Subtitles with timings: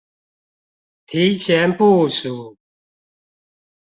[1.05, 2.57] 提前部署